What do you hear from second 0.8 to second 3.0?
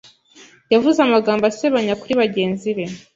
amagambo asebanya kuri bagenzi be.